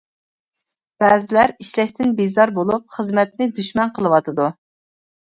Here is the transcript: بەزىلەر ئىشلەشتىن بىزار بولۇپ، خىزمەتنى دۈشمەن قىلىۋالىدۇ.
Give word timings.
بەزىلەر 1.01 1.51
ئىشلەشتىن 1.63 2.15
بىزار 2.19 2.51
بولۇپ، 2.55 2.95
خىزمەتنى 2.95 3.47
دۈشمەن 3.59 3.93
قىلىۋالىدۇ. 3.99 4.49